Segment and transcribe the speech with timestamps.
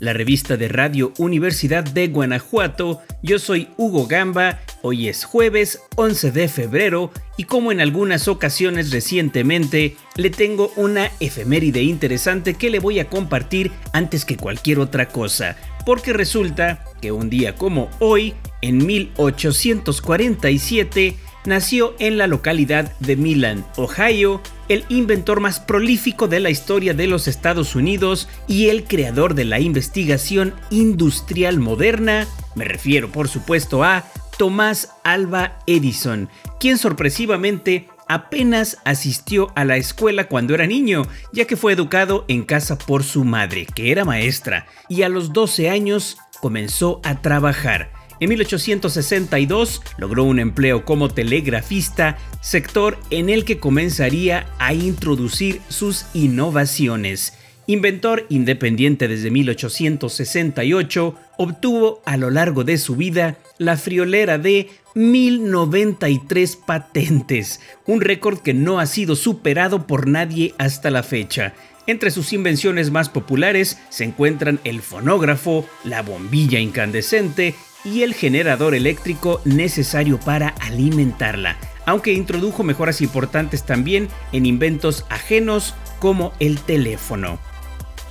[0.00, 3.00] la revista de Radio Universidad de Guanajuato.
[3.22, 8.90] Yo soy Hugo Gamba, hoy es jueves 11 de febrero y como en algunas ocasiones
[8.90, 15.08] recientemente, le tengo una efeméride interesante que le voy a compartir antes que cualquier otra
[15.08, 23.16] cosa, porque resulta que un día como hoy, en 1847, nació en la localidad de
[23.16, 28.84] Milan, Ohio, el inventor más prolífico de la historia de los Estados Unidos y el
[28.84, 34.04] creador de la investigación industrial moderna, me refiero por supuesto a
[34.38, 36.28] Tomás Alba Edison,
[36.60, 42.44] quien sorpresivamente apenas asistió a la escuela cuando era niño, ya que fue educado en
[42.44, 47.99] casa por su madre, que era maestra, y a los 12 años comenzó a trabajar.
[48.20, 56.04] En 1862 logró un empleo como telegrafista, sector en el que comenzaría a introducir sus
[56.12, 57.32] innovaciones.
[57.66, 66.56] Inventor independiente desde 1868, obtuvo a lo largo de su vida la friolera de 1093
[66.56, 71.54] patentes, un récord que no ha sido superado por nadie hasta la fecha.
[71.86, 78.74] Entre sus invenciones más populares se encuentran el fonógrafo, la bombilla incandescente y el generador
[78.74, 87.38] eléctrico necesario para alimentarla, aunque introdujo mejoras importantes también en inventos ajenos como el teléfono.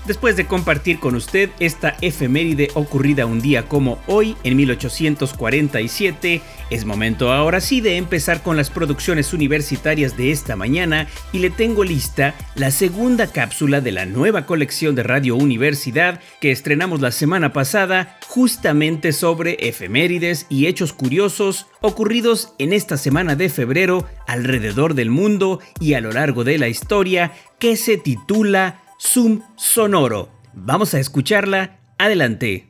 [0.09, 6.83] Después de compartir con usted esta efeméride ocurrida un día como hoy, en 1847, es
[6.83, 11.83] momento ahora sí de empezar con las producciones universitarias de esta mañana y le tengo
[11.83, 17.53] lista la segunda cápsula de la nueva colección de Radio Universidad que estrenamos la semana
[17.53, 25.11] pasada justamente sobre efemérides y hechos curiosos ocurridos en esta semana de febrero alrededor del
[25.11, 30.29] mundo y a lo largo de la historia que se titula Zoom Sonoro.
[30.53, 31.79] Vamos a escucharla.
[31.97, 32.69] Adelante.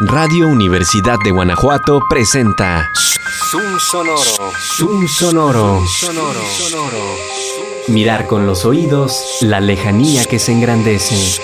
[0.00, 2.90] Radio Universidad de Guanajuato presenta
[3.50, 4.52] Zoom Sonoro.
[4.76, 5.86] Zoom Sonoro.
[5.86, 6.40] Sonoro.
[6.46, 6.98] Sonoro.
[7.88, 11.40] Mirar con los oídos la lejanía que se engrandece.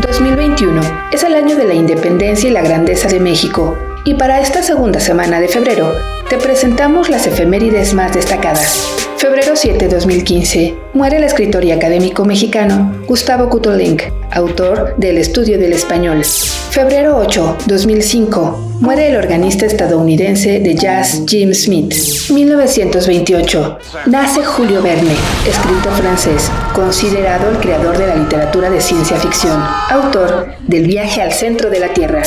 [0.00, 0.80] 2021
[1.12, 3.78] es el año de la independencia y la grandeza de México.
[4.04, 5.94] Y para esta segunda semana de febrero,
[6.28, 9.01] te presentamos las efemérides más destacadas.
[9.22, 10.74] Febrero 7, 2015.
[10.94, 14.02] Muere el escritor y académico mexicano Gustavo Kutolink,
[14.32, 16.24] autor del Estudio del Español.
[16.24, 18.78] Febrero 8, 2005.
[18.80, 21.94] Muere el organista estadounidense de jazz Jim Smith.
[22.30, 23.78] 1928.
[24.06, 25.14] Nace Julio Verne,
[25.48, 31.32] escritor francés, considerado el creador de la literatura de ciencia ficción, autor del viaje al
[31.32, 32.22] centro de la Tierra.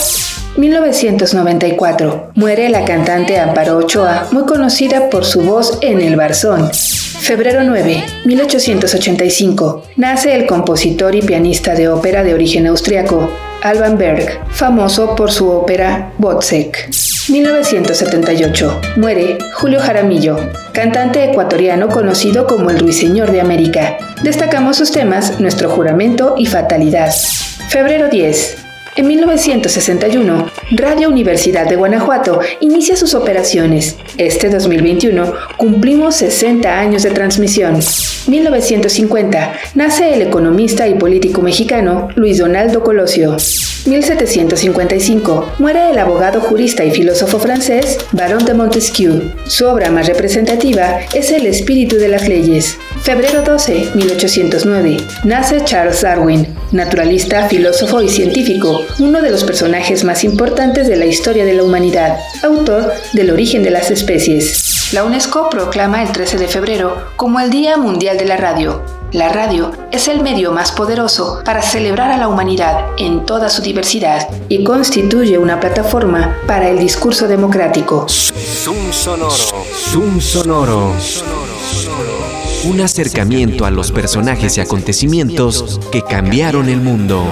[0.57, 2.31] 1994.
[2.35, 6.72] Muere la cantante Amparo Ochoa, muy conocida por su voz en El Barzón.
[6.73, 9.83] Febrero 9, 1885.
[9.97, 13.29] Nace el compositor y pianista de ópera de origen austriaco,
[13.66, 16.88] Alban Berg, famoso por su ópera Botzek.
[17.30, 18.81] 1978.
[18.98, 20.38] Muere Julio Jaramillo,
[20.72, 23.98] cantante ecuatoriano conocido como el Ruiseñor de América.
[24.22, 27.12] Destacamos sus temas Nuestro juramento y Fatalidad.
[27.68, 28.65] Febrero 10.
[28.97, 33.97] En 1961, Radio Universidad de Guanajuato inicia sus operaciones.
[34.17, 37.78] Este 2021 cumplimos 60 años de transmisión.
[38.28, 43.35] 1950, nace el economista y político mexicano Luis Donaldo Colosio.
[43.85, 49.31] 1755, muere el abogado, jurista y filósofo francés Baron de Montesquieu.
[49.46, 52.78] Su obra más representativa es El espíritu de las leyes.
[53.01, 60.24] Febrero 12, 1809, nace Charles Darwin, naturalista, filósofo y científico, uno de los personajes más
[60.24, 64.92] importantes de la historia de la humanidad, autor del origen de las especies.
[64.94, 68.94] La UNESCO proclama el 13 de febrero como el Día Mundial de la Radio.
[69.12, 73.62] La radio es el medio más poderoso para celebrar a la humanidad en toda su
[73.62, 78.07] diversidad y constituye una plataforma para el discurso democrático.
[78.10, 79.30] Zoom sonoro.
[79.31, 80.94] Zoom sonoro.
[82.66, 87.24] Un acercamiento a los personajes y acontecimientos que cambiaron el mundo.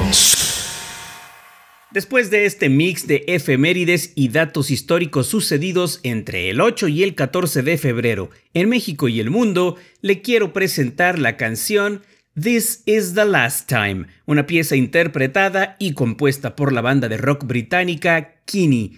[1.93, 7.13] Después de este mix de efemérides y datos históricos sucedidos entre el 8 y el
[7.13, 12.01] 14 de febrero en México y el mundo, le quiero presentar la canción
[12.33, 17.45] This is the Last Time, una pieza interpretada y compuesta por la banda de rock
[17.45, 18.97] británica Kinney.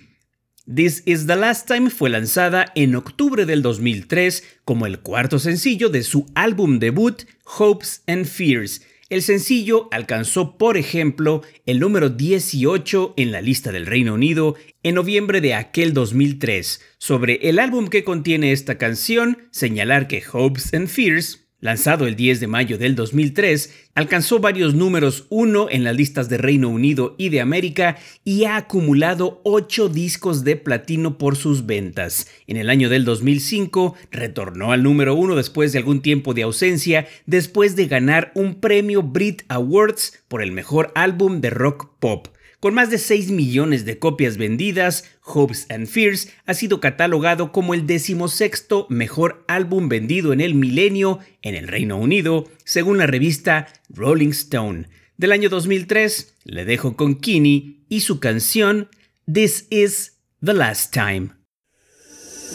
[0.73, 5.89] This Is the Last Time fue lanzada en octubre del 2003 como el cuarto sencillo
[5.89, 8.81] de su álbum debut Hopes and Fears.
[9.07, 14.95] El sencillo alcanzó, por ejemplo, el número 18 en la lista del Reino Unido en
[14.95, 16.81] noviembre de aquel 2003.
[16.97, 22.41] Sobre el álbum que contiene esta canción, señalar que Hopes and Fears lanzado el 10
[22.41, 27.29] de mayo del 2003, alcanzó varios números uno en las listas de Reino Unido y
[27.29, 32.27] de América y ha acumulado 8 discos de platino por sus ventas.
[32.45, 37.07] En el año del 2005 retornó al número uno después de algún tiempo de ausencia,
[37.25, 42.27] después de ganar un premio Brit Awards por el mejor álbum de rock pop.
[42.59, 47.73] Con más de 6 millones de copias vendidas, Hopes and Fears ha sido catalogado como
[47.73, 53.67] el decimosexto mejor álbum vendido en el milenio en el Reino Unido, según la revista
[53.89, 54.87] Rolling Stone.
[55.17, 58.89] Del año 2003, le dejo con Kini y su canción
[59.31, 61.29] This Is the Last Time.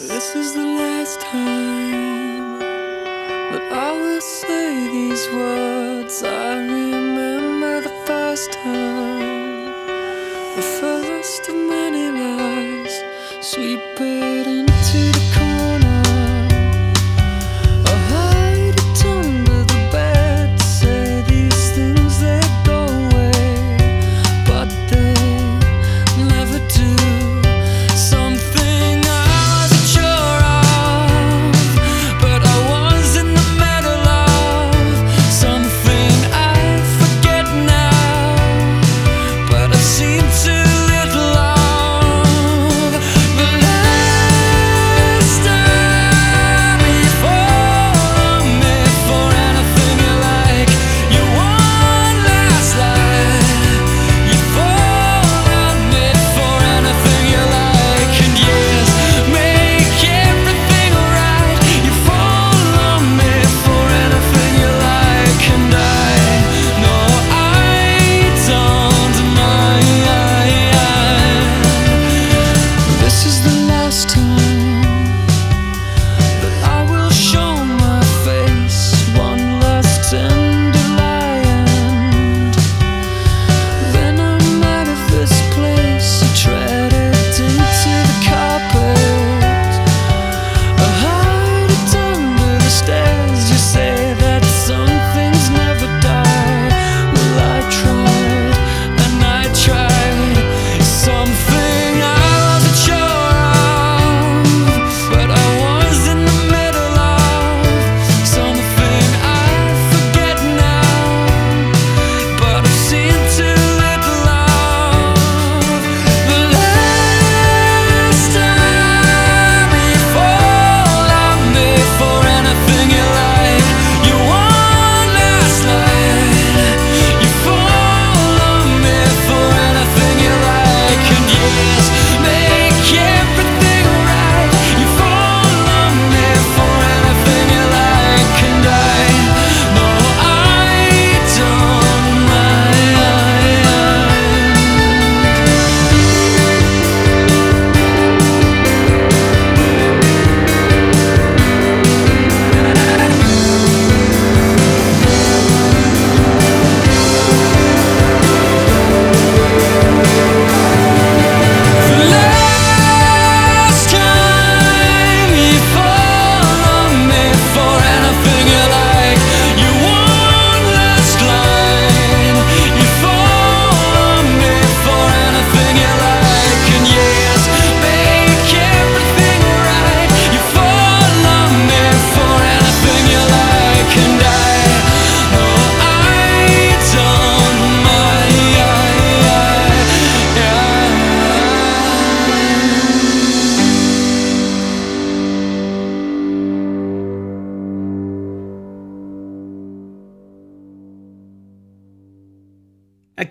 [0.07, 1.60] This is the last time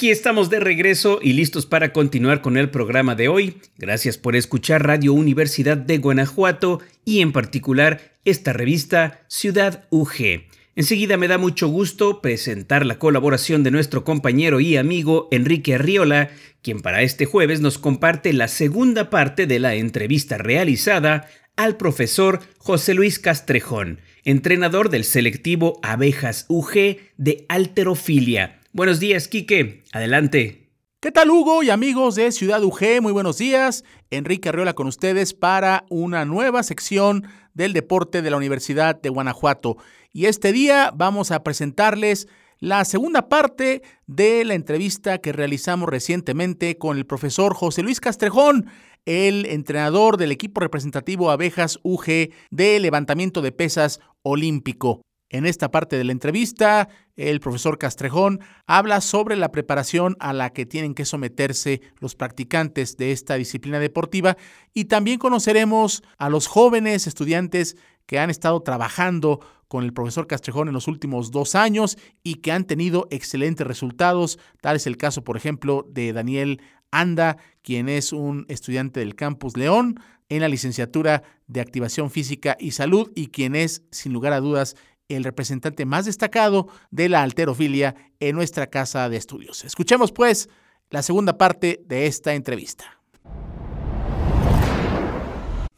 [0.00, 3.56] Aquí estamos de regreso y listos para continuar con el programa de hoy.
[3.76, 10.46] Gracias por escuchar Radio Universidad de Guanajuato y en particular esta revista Ciudad UG.
[10.74, 16.30] Enseguida me da mucho gusto presentar la colaboración de nuestro compañero y amigo Enrique Arriola,
[16.62, 22.40] quien para este jueves nos comparte la segunda parte de la entrevista realizada al profesor
[22.56, 29.82] José Luis Castrejón, entrenador del selectivo Abejas UG de Alterofilia Buenos días, Quique.
[29.92, 30.70] Adelante.
[31.00, 33.02] ¿Qué tal Hugo y amigos de Ciudad UG?
[33.02, 33.82] Muy buenos días.
[34.10, 39.76] Enrique Arriola con ustedes para una nueva sección del deporte de la Universidad de Guanajuato.
[40.12, 42.28] Y este día vamos a presentarles
[42.60, 48.66] la segunda parte de la entrevista que realizamos recientemente con el profesor José Luis Castrejón,
[49.04, 55.02] el entrenador del equipo representativo Abejas UG de levantamiento de pesas olímpico.
[55.32, 60.50] En esta parte de la entrevista, el profesor Castrejón habla sobre la preparación a la
[60.50, 64.36] que tienen que someterse los practicantes de esta disciplina deportiva
[64.74, 70.66] y también conoceremos a los jóvenes estudiantes que han estado trabajando con el profesor Castrejón
[70.66, 74.36] en los últimos dos años y que han tenido excelentes resultados.
[74.60, 76.60] Tal es el caso, por ejemplo, de Daniel
[76.90, 82.72] Anda, quien es un estudiante del Campus León en la licenciatura de Activación Física y
[82.72, 84.76] Salud y quien es, sin lugar a dudas,
[85.10, 89.64] el representante más destacado de la alterofilia en nuestra casa de estudios.
[89.64, 90.48] Escuchemos pues
[90.90, 92.98] la segunda parte de esta entrevista.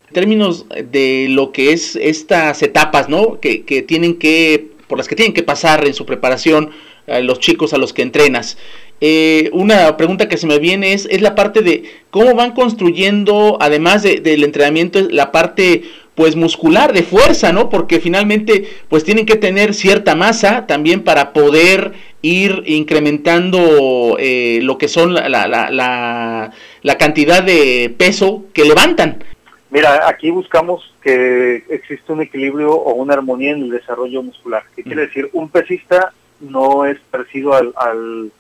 [0.09, 3.41] En términos de lo que es estas etapas, ¿no?
[3.41, 6.71] Que, que tienen que, por las que tienen que pasar en su preparación
[7.07, 8.57] eh, los chicos a los que entrenas.
[9.01, 13.59] Eh, una pregunta que se me viene es, es la parte de cómo van construyendo,
[13.61, 15.83] además de, del entrenamiento, la parte
[16.23, 17.69] pues muscular de fuerza, ¿no?
[17.69, 24.79] Porque finalmente pues tienen que tener cierta masa también para poder ir incrementando eh, lo
[24.79, 29.25] que son la, la, la, la, cantidad de peso que levantan.
[29.71, 34.63] Mira, aquí buscamos que existe un equilibrio o una armonía en el desarrollo muscular.
[34.77, 35.29] ¿Qué quiere decir?
[35.33, 38.31] Un pesista no es parecido al, al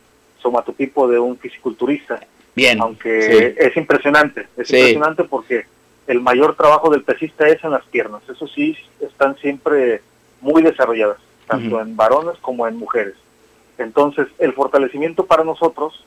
[0.40, 2.20] somatotipo de un fisiculturista.
[2.54, 2.80] Bien.
[2.80, 4.46] Aunque es impresionante.
[4.56, 4.76] Es sí.
[4.76, 5.64] impresionante porque
[6.06, 8.22] el mayor trabajo del pesista es en las piernas.
[8.28, 10.02] Eso sí, están siempre
[10.40, 11.82] muy desarrolladas, tanto uh -huh.
[11.82, 13.14] en varones como en mujeres.
[13.78, 16.04] Entonces, el fortalecimiento para nosotros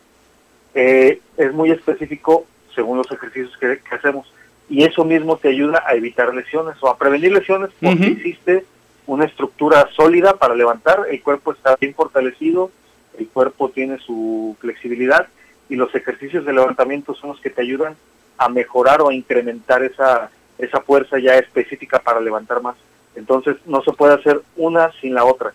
[0.73, 4.31] eh, es muy específico según los ejercicios que, que, hacemos.
[4.69, 8.17] Y eso mismo te ayuda a evitar lesiones o a prevenir lesiones porque uh -huh.
[8.17, 8.65] existe
[9.07, 12.71] una estructura sólida para levantar, el cuerpo está bien fortalecido,
[13.17, 15.27] el cuerpo tiene su flexibilidad
[15.69, 17.95] y los ejercicios de levantamiento son los que te ayudan
[18.37, 22.75] a mejorar o a incrementar esa, esa fuerza ya específica para levantar más.
[23.15, 25.53] Entonces no se puede hacer una sin la otra.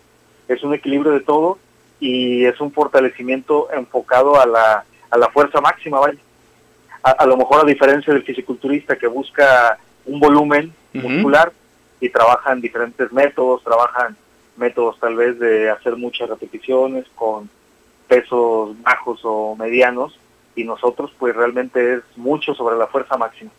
[0.49, 1.59] Es un equilibrio de todo
[2.01, 6.19] y es un fortalecimiento enfocado a la, a la fuerza máxima, vaya.
[7.03, 11.03] A, a lo mejor a diferencia del fisiculturista que busca un volumen uh -huh.
[11.03, 11.53] muscular
[12.01, 14.17] y trabajan diferentes métodos, trabajan
[14.57, 17.49] métodos tal vez de hacer muchas repeticiones con
[18.09, 20.19] pesos bajos o medianos,
[20.55, 23.51] y nosotros pues realmente es mucho sobre la fuerza máxima.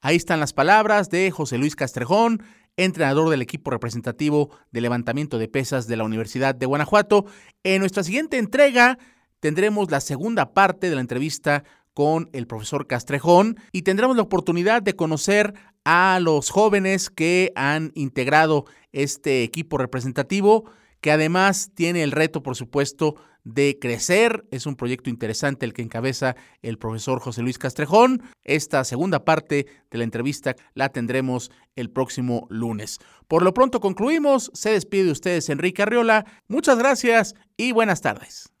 [0.00, 2.42] Ahí están las palabras de José Luis Castrejón,
[2.76, 7.26] entrenador del equipo representativo de levantamiento de pesas de la Universidad de Guanajuato.
[7.64, 8.98] En nuestra siguiente entrega
[9.40, 11.64] tendremos la segunda parte de la entrevista
[11.94, 17.90] con el profesor Castrejón y tendremos la oportunidad de conocer a los jóvenes que han
[17.94, 24.44] integrado este equipo representativo, que además tiene el reto, por supuesto, de crecer.
[24.50, 28.22] Es un proyecto interesante el que encabeza el profesor José Luis Castrejón.
[28.44, 32.98] Esta segunda parte de la entrevista la tendremos el próximo lunes.
[33.26, 34.50] Por lo pronto concluimos.
[34.54, 36.26] Se despide de ustedes Enrique Arriola.
[36.48, 38.52] Muchas gracias y buenas tardes.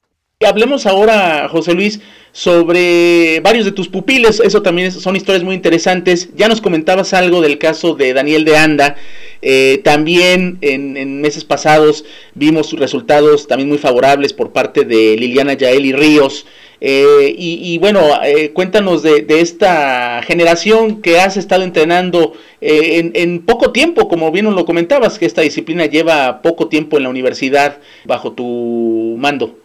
[0.46, 4.38] Hablemos ahora, José Luis, sobre varios de tus pupiles.
[4.38, 6.30] Eso también son historias muy interesantes.
[6.36, 8.94] Ya nos comentabas algo del caso de Daniel de Anda.
[9.40, 12.04] Eh, también en, en, meses pasados
[12.34, 16.46] vimos resultados también muy favorables por parte de Liliana Yaeli Ríos.
[16.80, 23.44] Eh, y, bueno, eh, cuéntanos de, esta generación que has estado entrenando eh, en, en,
[23.44, 27.78] poco tiempo, como bien lo comentabas, que esta disciplina lleva poco tiempo en la universidad
[28.04, 29.58] bajo tu mando.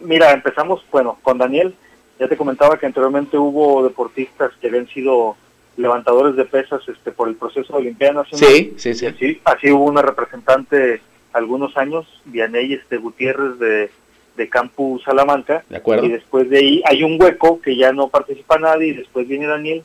[0.00, 1.74] Mira, empezamos, bueno, con Daniel.
[2.18, 5.36] Ya te comentaba que anteriormente hubo deportistas que habían sido
[5.76, 8.48] levantadores de pesas este por el proceso de Olimpiada Nacional.
[8.48, 9.06] Sí, sí, sí.
[9.06, 11.00] Así, así hubo una representante
[11.32, 13.90] algunos años, Vianey este, Gutiérrez de,
[14.36, 15.64] de Campus Salamanca.
[15.68, 16.06] De acuerdo.
[16.06, 19.46] Y después de ahí hay un hueco que ya no participa nadie y después viene
[19.46, 19.82] Daniel,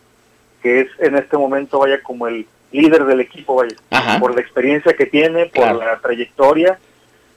[0.62, 4.20] que es en este momento, vaya, como el líder del equipo, vaya, Ajá.
[4.20, 5.80] por la experiencia que tiene, por claro.
[5.80, 6.78] la trayectoria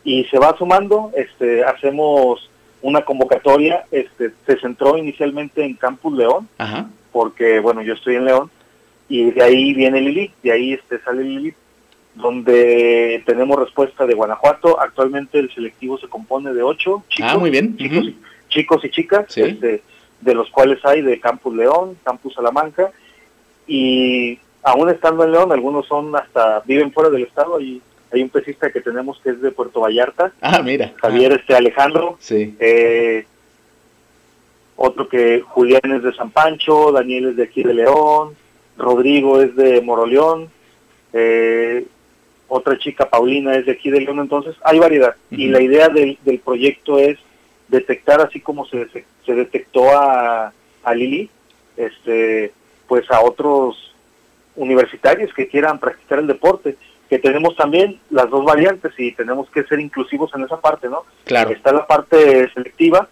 [0.05, 2.51] y se va sumando, este, hacemos
[2.83, 6.89] una convocatoria, este, se centró inicialmente en Campus León, Ajá.
[7.13, 8.51] Porque bueno, yo estoy en León,
[9.09, 11.55] y de ahí viene Lili, de ahí este sale Lili,
[12.15, 17.51] donde tenemos respuesta de Guanajuato, actualmente el selectivo se compone de ocho chicos, ah, muy
[17.51, 17.77] bien.
[17.77, 18.15] chicos, uh -huh.
[18.49, 19.43] chicos y chicas, sí.
[19.43, 19.83] este,
[20.21, 22.91] de los cuales hay de Campus León, Campus Salamanca,
[23.67, 28.29] y aún estando en León, algunos son hasta, viven fuera del estado y hay un
[28.29, 30.33] pesista que tenemos que es de Puerto Vallarta.
[30.41, 30.93] Ah, mira.
[31.01, 31.37] Javier ah.
[31.37, 32.17] este Alejandro.
[32.21, 32.55] Sí.
[32.61, 33.25] Eh,
[34.85, 38.35] otro que Julián es de San Pancho, Daniel es de aquí de León,
[38.77, 40.51] Rodrigo es de Moroleón,
[41.13, 41.87] eh,
[42.49, 45.15] otra chica Paulina es de aquí de León, entonces hay variedad.
[45.31, 47.17] Y la idea del, del, proyecto es
[47.69, 48.89] detectar, así como se,
[49.25, 51.31] se, detectó a, a Lili,
[51.77, 52.53] este,
[52.89, 53.95] pues a otros
[54.57, 56.77] universitarios que quieran practicar el deporte,
[57.09, 61.05] que tenemos también las dos variantes y tenemos que ser inclusivos en esa parte, ¿no?
[61.25, 61.51] Claro.
[61.51, 63.09] Está la parte selectiva,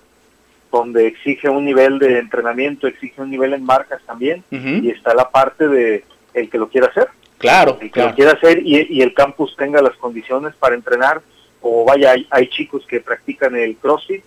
[0.71, 5.31] donde exige un nivel de entrenamiento, exige un nivel en marcas también, y está la
[5.31, 7.09] parte de el que lo quiera hacer.
[7.39, 7.79] Claro.
[7.81, 11.23] El que lo quiera hacer y, y, el campus tenga las condiciones para entrenar,
[11.63, 14.23] o vaya, hay, hay chicos que practican el CrossFit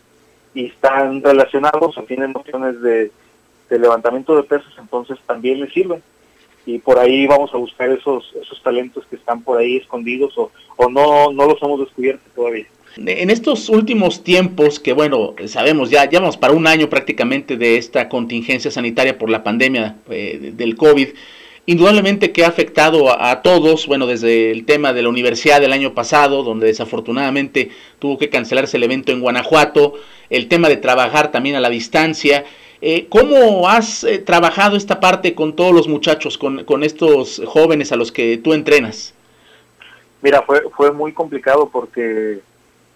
[0.53, 3.11] y están relacionados o tienen nociones de,
[3.69, 6.01] de levantamiento de pesos, entonces también les sirven
[6.65, 10.51] y por ahí vamos a buscar esos esos talentos que están por ahí escondidos o,
[10.77, 12.65] o no no los hemos descubierto todavía.
[12.95, 17.77] En estos últimos tiempos, que bueno, sabemos ya, ya vamos para un año prácticamente de
[17.77, 21.07] esta contingencia sanitaria por la pandemia eh, del COVID,
[21.65, 25.95] indudablemente que ha afectado a, todos, bueno, desde el tema de la universidad del año
[25.95, 29.95] pasado, donde desafortunadamente tuvo que cancelarse el evento en Guanajuato,
[30.29, 32.45] el tema de trabajar también a la distancia,
[32.85, 37.93] eh, ¿Cómo has eh, trabajado esta parte con todos los muchachos, con, con, estos jóvenes
[37.93, 39.13] a los que tú entrenas?
[40.21, 42.41] Mira, fue, fue muy complicado porque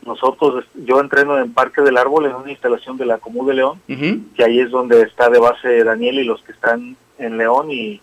[0.08, 3.80] nosotros, yo entreno en Parque del Árbol, en una instalación de la Comú de León,
[3.88, 4.34] uh -huh.
[4.34, 8.02] que ahí es donde está de base Daniel y los que están en León y,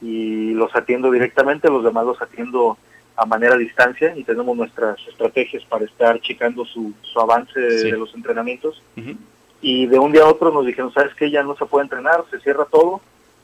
[0.00, 2.76] y los atiendo directamente, los demás los atiendo
[3.16, 7.90] a manera a distancia y tenemos nuestras estrategias para estar checando su, su avance sí.
[7.90, 8.82] de los entrenamientos.
[8.96, 9.16] Uh -huh
[9.62, 11.30] y de un día a otro nos dijeron, ¿sabes qué?
[11.30, 13.00] Ya no se puede entrenar, se cierra todo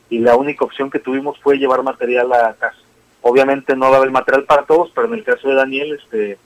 [0.09, 2.77] y la única opción que tuvimos fue llevar material a casa.
[3.21, 6.37] Obviamente no daba el material para todos, pero en el caso de Daniel, este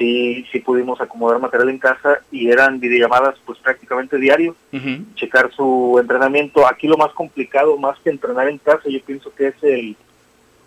[0.00, 5.14] sí sí pudimos acomodar material en casa y eran videollamadas pues prácticamente diario, uh -huh.
[5.14, 6.66] checar su entrenamiento.
[6.66, 9.94] Aquí lo más complicado, más que entrenar en casa, yo pienso que es el,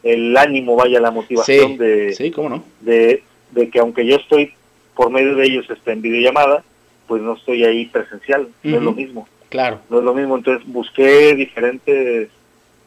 [0.04, 2.64] el ánimo, vaya, la motivación sí, de, sí, ¿cómo no?
[2.82, 4.54] de, de que aunque yo estoy
[4.96, 6.64] por medio de ellos este, en videollamada,
[7.08, 8.78] pues no estoy ahí presencial, no uh -huh.
[8.78, 9.28] es lo mismo.
[9.50, 9.80] Claro.
[9.90, 12.30] No es lo mismo, entonces busqué diferentes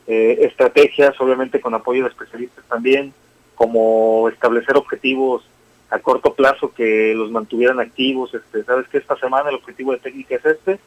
[0.07, 3.13] eh, estrategias, obviamente con apoyo de especialistas también,
[3.57, 5.43] como establecer objetivos
[5.91, 9.99] a corto plazo que los mantuvieran activos, este, sabes que esta semana el objetivo de
[9.99, 10.81] técnica es este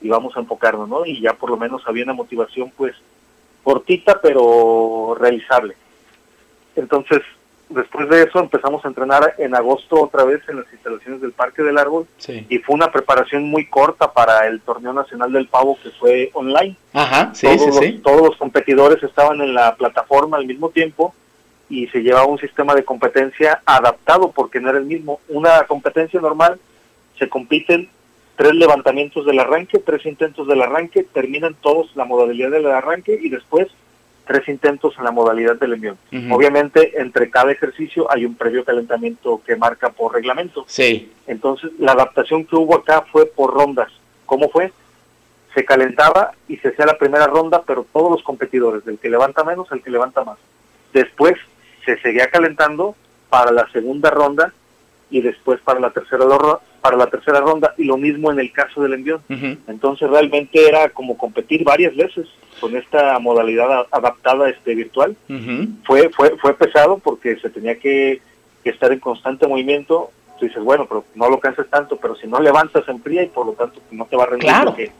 [0.00, 1.04] y vamos a enfocarnos, ¿no?
[1.04, 2.94] Y ya por lo menos había una motivación pues
[3.62, 5.76] cortita pero realizable.
[6.74, 7.20] Entonces,
[7.68, 11.62] después de eso empezamos a entrenar en agosto otra vez en las instalaciones del Parque
[11.62, 12.46] del Árbol sí.
[12.48, 16.76] y fue una preparación muy corta para el torneo nacional del pavo que fue online.
[16.92, 18.00] Ajá, sí, todos, sí, los, sí.
[18.02, 21.14] todos los competidores estaban en la plataforma al mismo tiempo
[21.68, 25.20] y se llevaba un sistema de competencia adaptado porque no era el mismo.
[25.28, 26.58] Una competencia normal
[27.18, 27.88] se compiten
[28.36, 33.30] tres levantamientos del arranque, tres intentos del arranque, terminan todos la modalidad del arranque y
[33.30, 33.68] después
[34.26, 35.98] tres intentos en la modalidad del envión.
[36.12, 36.34] Uh -huh.
[36.34, 40.64] Obviamente, entre cada ejercicio hay un previo calentamiento que marca por reglamento.
[40.66, 41.12] Sí.
[41.26, 43.90] Entonces, la adaptación que hubo acá fue por rondas.
[44.26, 44.72] ¿Cómo fue?
[45.54, 49.44] Se calentaba y se hacía la primera ronda, pero todos los competidores, del que levanta
[49.44, 50.38] menos, el que levanta más.
[50.92, 51.34] Después
[51.86, 52.94] se seguía calentando
[53.30, 54.52] para la segunda ronda
[55.10, 56.24] y después para la tercera
[56.80, 59.20] para la tercera ronda y lo mismo en el caso del envión.
[59.28, 59.58] Uh -huh.
[59.68, 62.26] Entonces realmente era como competir varias veces
[62.60, 65.16] con esta modalidad adaptada este virtual.
[65.28, 65.68] Uh -huh.
[65.84, 68.20] Fue fue fue pesado porque se tenía que,
[68.62, 70.10] que, estar en constante movimiento.
[70.38, 73.28] Tú dices, bueno, pero no lo canses tanto, pero si no levantas en fría y
[73.28, 74.70] por lo tanto no te va a rendir claro.
[74.70, 74.90] lo, que,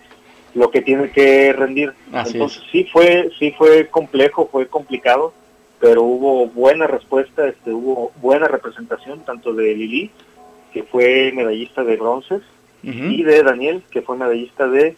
[0.55, 1.93] lo que tiene que rendir.
[2.13, 2.71] Así Entonces es.
[2.71, 5.35] sí fue sí fue complejo, fue complicado,
[5.81, 10.11] pero hubo buena respuesta, este hubo buena representación tanto de Lili
[10.73, 12.43] que fue medallista de bronces,
[12.85, 13.13] uh -huh.
[13.13, 14.97] y de Daniel, que fue medallista de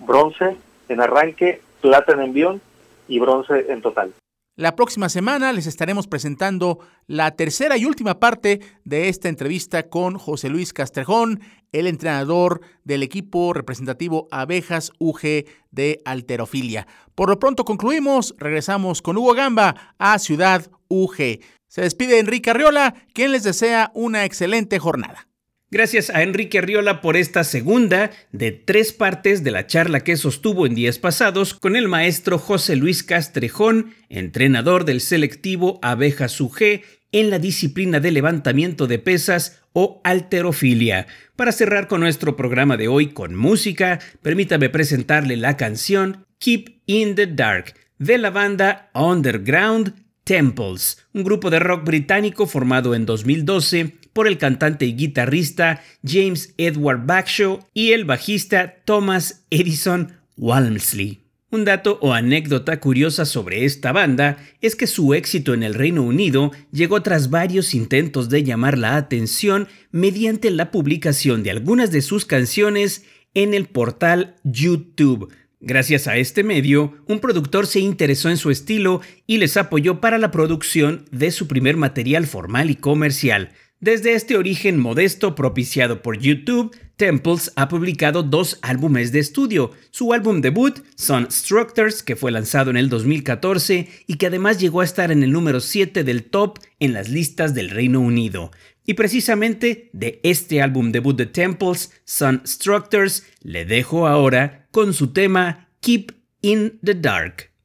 [0.00, 0.56] bronce
[0.88, 2.60] en arranque, plata en envión
[3.08, 4.12] y bronce en total.
[4.58, 10.16] La próxima semana les estaremos presentando la tercera y última parte de esta entrevista con
[10.16, 11.42] José Luis Castrejón,
[11.72, 16.86] el entrenador del equipo representativo Abejas UG de Alterofilia.
[17.14, 21.40] Por lo pronto concluimos, regresamos con Hugo Gamba a Ciudad UG.
[21.68, 25.28] Se despide Enrique Arriola, quien les desea una excelente jornada.
[25.68, 30.64] Gracias a Enrique Arriola por esta segunda de tres partes de la charla que sostuvo
[30.64, 37.30] en días pasados con el maestro José Luis Castrejón, entrenador del selectivo Abejas UG en
[37.30, 41.08] la disciplina de levantamiento de pesas o alterofilia.
[41.34, 47.16] Para cerrar con nuestro programa de hoy con música, permítame presentarle la canción Keep in
[47.16, 54.05] the Dark de la banda Underground Temples, un grupo de rock británico formado en 2012
[54.16, 61.20] por el cantante y guitarrista James Edward Backshaw y el bajista Thomas Edison Walmsley.
[61.50, 66.02] Un dato o anécdota curiosa sobre esta banda es que su éxito en el Reino
[66.02, 72.00] Unido llegó tras varios intentos de llamar la atención mediante la publicación de algunas de
[72.00, 75.30] sus canciones en el portal YouTube.
[75.60, 80.16] Gracias a este medio, un productor se interesó en su estilo y les apoyó para
[80.16, 83.52] la producción de su primer material formal y comercial.
[83.80, 89.70] Desde este origen modesto propiciado por YouTube, Temples ha publicado dos álbumes de estudio.
[89.90, 94.80] Su álbum debut, Sun Structures, que fue lanzado en el 2014 y que además llegó
[94.80, 98.50] a estar en el número 7 del top en las listas del Reino Unido.
[98.86, 105.12] Y precisamente de este álbum debut de Temples, Sun Structures, le dejo ahora con su
[105.12, 107.55] tema Keep in the Dark.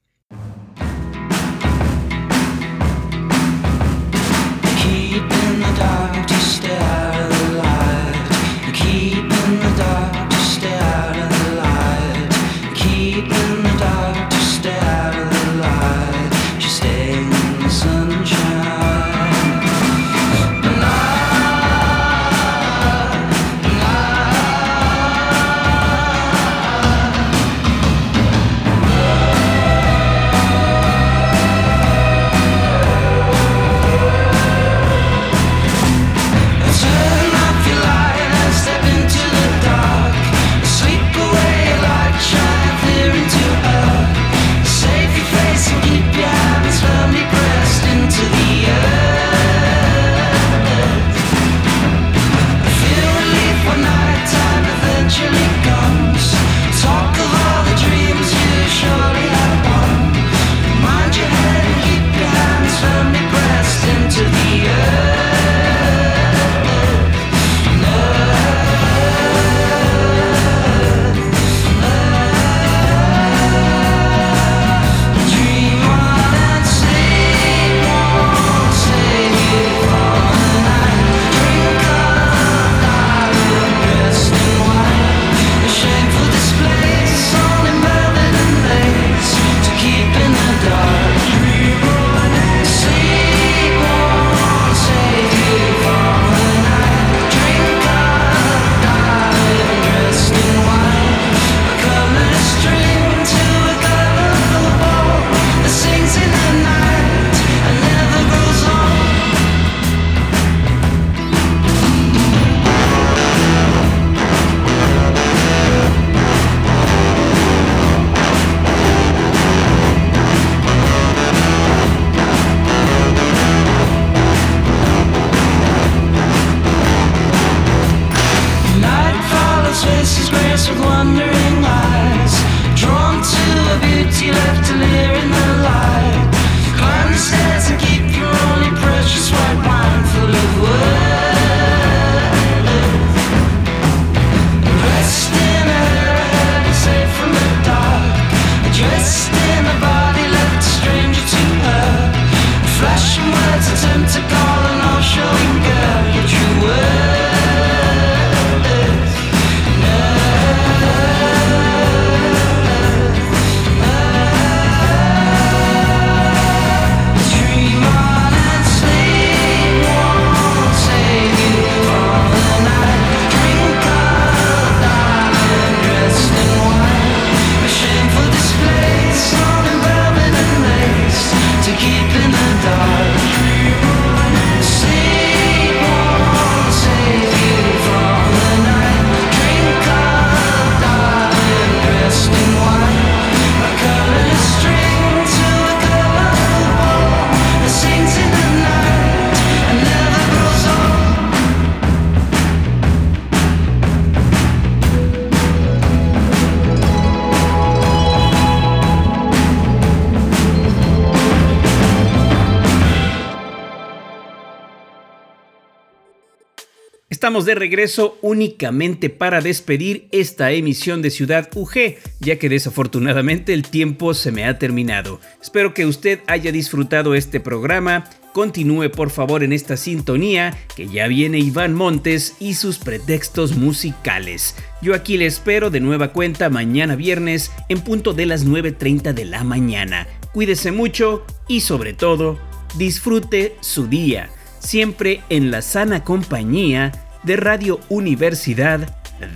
[217.22, 223.62] Estamos de regreso únicamente para despedir esta emisión de Ciudad UG, ya que desafortunadamente el
[223.62, 225.20] tiempo se me ha terminado.
[225.40, 228.06] Espero que usted haya disfrutado este programa.
[228.34, 234.56] Continúe por favor en esta sintonía, que ya viene Iván Montes y sus pretextos musicales.
[234.82, 239.26] Yo aquí le espero de nueva cuenta mañana viernes en punto de las 9.30 de
[239.26, 240.08] la mañana.
[240.34, 242.40] Cuídese mucho y sobre todo,
[242.80, 244.32] disfrute su día.
[244.64, 246.92] siempre en la sana compañía
[247.24, 248.80] de Radio Universidad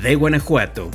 [0.01, 0.89] de Guanajuato.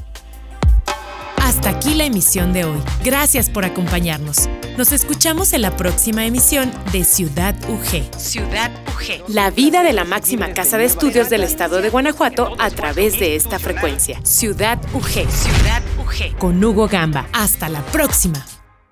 [1.42, 2.78] Hasta aquí la emisión de hoy.
[3.02, 4.48] Gracias por acompañarnos.
[4.76, 8.18] Nos escuchamos en la próxima emisión de Ciudad UG.
[8.18, 9.28] Ciudad UG.
[9.28, 13.36] La vida de la máxima casa de estudios del estado de Guanajuato a través de
[13.36, 14.20] esta frecuencia.
[14.22, 15.28] Ciudad UG.
[15.30, 16.38] Ciudad UG.
[16.38, 17.26] Con Hugo Gamba.
[17.32, 18.44] Hasta la próxima.